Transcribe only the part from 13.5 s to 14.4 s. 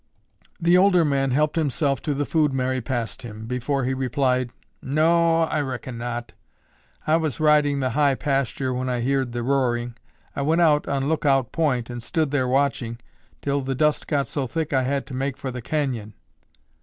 the dust got